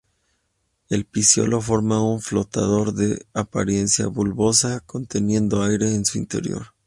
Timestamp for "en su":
5.93-6.17